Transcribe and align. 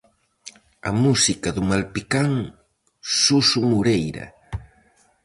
A 0.89 0.91
música 1.03 1.49
do 1.55 1.61
malpicán 1.69 2.31
Suso 3.19 3.59
Moreira. 3.71 4.25